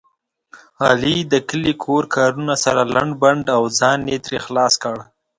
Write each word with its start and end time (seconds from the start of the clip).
علي 0.87 1.17
د 1.31 1.33
کلي 1.49 1.73
کور 1.83 2.03
کارونه 2.15 2.53
سره 2.63 2.81
لنډ 2.93 3.11
بنډ 3.21 3.45
او 3.57 3.63
ځان 3.79 3.99
یې 4.11 4.17
ترې 4.25 4.37
خلاص 4.45 4.73
کړ. 4.83 4.95